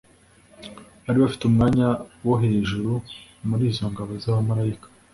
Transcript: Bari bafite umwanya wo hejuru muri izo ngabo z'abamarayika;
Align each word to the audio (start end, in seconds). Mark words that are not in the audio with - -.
Bari 1.03 1.17
bafite 1.23 1.43
umwanya 1.45 1.87
wo 2.27 2.33
hejuru 2.43 2.91
muri 3.47 3.63
izo 3.71 3.85
ngabo 3.91 4.11
z'abamarayika; 4.23 4.87